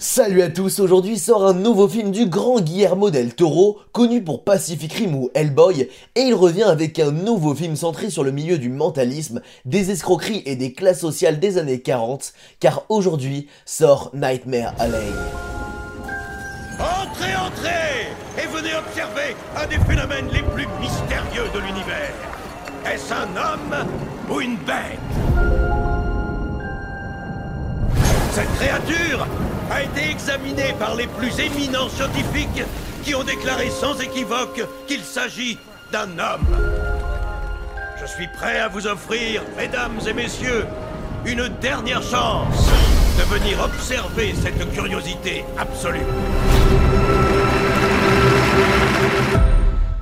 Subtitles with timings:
[0.00, 4.44] Salut à tous, aujourd'hui sort un nouveau film du grand Guillermo del Toro, connu pour
[4.44, 8.58] Pacific Rim ou Hellboy, et il revient avec un nouveau film centré sur le milieu
[8.58, 14.72] du mentalisme, des escroqueries et des classes sociales des années 40, car aujourd'hui sort Nightmare
[14.78, 15.10] Alley.
[16.78, 18.06] Entrez, entrez
[18.40, 22.14] Et venez observer un des phénomènes les plus mystérieux de l'univers.
[22.86, 23.88] Est-ce un homme
[24.30, 25.00] ou une bête?
[28.32, 29.26] Cette créature
[29.70, 32.62] a été examinée par les plus éminents scientifiques
[33.02, 35.58] qui ont déclaré sans équivoque qu'il s'agit
[35.92, 36.46] d'un homme.
[38.00, 40.66] Je suis prêt à vous offrir, mesdames et messieurs,
[41.24, 42.68] une dernière chance
[43.18, 46.06] de venir observer cette curiosité absolue.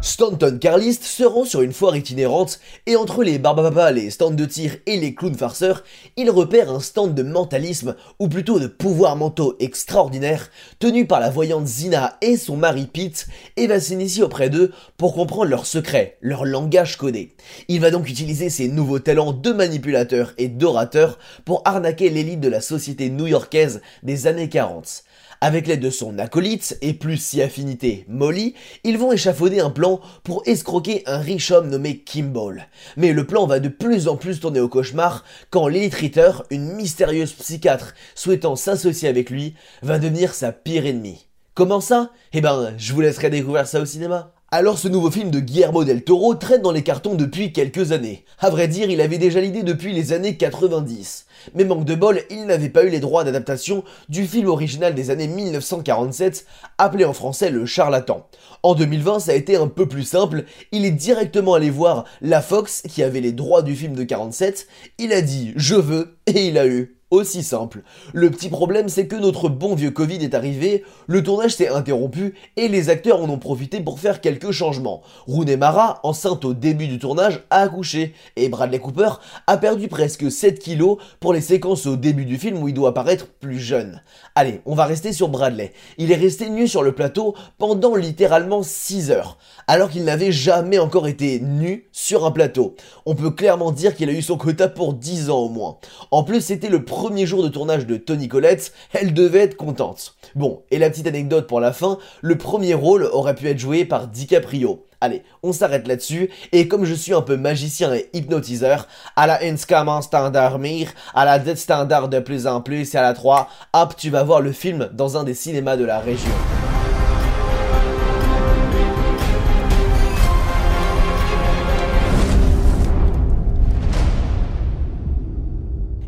[0.07, 4.45] Stanton Carlist se rend sur une foire itinérante et entre les barbapapas, les stands de
[4.45, 5.83] tir et les clowns farceurs,
[6.17, 11.29] il repère un stand de mentalisme, ou plutôt de pouvoirs mentaux extraordinaires, tenu par la
[11.29, 16.19] voyante Zina et son mari Pete, et va s'initier auprès d'eux pour comprendre leurs secrets,
[16.21, 17.33] leur langage codé.
[17.67, 22.49] Il va donc utiliser ses nouveaux talents de manipulateur et d'orateur pour arnaquer l'élite de
[22.49, 25.03] la société new-yorkaise des années 40.
[25.41, 29.96] Avec l'aide de son acolyte, et plus si affinité Molly, ils vont échafauder un plan
[30.23, 32.69] pour escroquer un riche homme nommé Kimball.
[32.97, 36.73] Mais le plan va de plus en plus tourner au cauchemar quand Lilith Ritter, une
[36.73, 41.27] mystérieuse psychiatre souhaitant s'associer avec lui, va devenir sa pire ennemie.
[41.55, 42.11] Comment ça?
[42.33, 44.36] Eh ben, je vous laisserai découvrir ça au cinéma.
[44.59, 48.25] Alors ce nouveau film de Guillermo del Toro traîne dans les cartons depuis quelques années.
[48.39, 51.27] À vrai dire, il avait déjà l'idée depuis les années 90.
[51.55, 55.11] Mais manque de bol, il n'avait pas eu les droits d'adaptation du film original des
[55.11, 56.47] années 1947,
[56.79, 58.27] appelé en français Le Charlatan.
[58.63, 62.41] En 2020, ça a été un peu plus simple, il est directement allé voir la
[62.41, 66.47] Fox qui avait les droits du film de 47, il a dit je veux et
[66.47, 66.96] il a eu.
[67.13, 67.83] Aussi simple.
[68.15, 72.35] Le petit problème, c'est que notre bon vieux Covid est arrivé, le tournage s'est interrompu
[72.57, 75.03] et les acteurs en ont profité pour faire quelques changements.
[75.29, 79.11] Rooney Mara, enceinte au début du tournage, a accouché et Bradley Cooper
[79.47, 82.93] a perdu presque 7 kilos pour les séquences au début du film où il doit
[82.93, 84.03] paraître plus jeune.
[84.35, 85.73] Allez, on va rester sur Bradley.
[85.99, 89.39] Il est resté nu sur le plateau pendant littéralement 6 heures,
[89.69, 92.75] alors qu'il n'avait jamais encore été nu sur un plateau.
[93.07, 95.79] On peut clairement dire qu'il a eu son quota pour 10 ans au moins.
[96.11, 100.15] En plus, c'était le premier jour de tournage de Tony Collette, elle devait être contente.
[100.35, 103.85] Bon, et la petite anecdote pour la fin, le premier rôle aurait pu être joué
[103.85, 104.87] par DiCaprio.
[105.01, 109.43] Allez, on s'arrête là-dessus, et comme je suis un peu magicien et hypnotiseur, à la
[109.43, 113.13] 1 commence à dormir, à la 2 standard de plus en plus, et à la
[113.13, 116.56] 3, hop, tu vas voir le film dans un des cinémas de la région.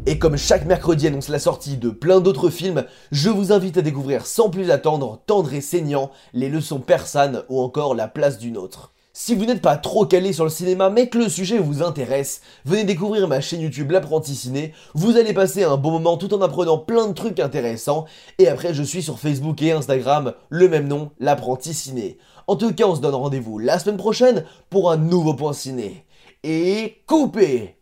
[0.08, 3.82] Et comme chaque mercredi annonce la sortie de plein d'autres films, je vous invite à
[3.82, 8.56] découvrir sans plus attendre Tendre et saignant, Les leçons persanes ou encore La place d'une
[8.56, 8.94] autre.
[9.12, 12.41] Si vous n'êtes pas trop calé sur le cinéma mais que le sujet vous intéresse,
[12.64, 16.41] venez découvrir ma chaîne YouTube L'apprenti ciné, vous allez passer un bon moment tout en
[16.41, 18.06] apprenant plein de trucs intéressants,
[18.38, 22.16] et après je suis sur Facebook et Instagram, le même nom, L'apprenti ciné.
[22.47, 26.06] En tout cas on se donne rendez-vous la semaine prochaine pour un nouveau point ciné.
[26.44, 27.78] Et coupez